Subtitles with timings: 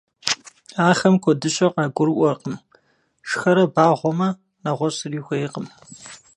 [0.89, 2.55] Ахэм куэдыщэ къагурыӀуэркъым,
[3.27, 4.29] шхэрэ багъуэмэ,
[4.63, 5.67] нэгъуэщӀ зыри хуейкъым.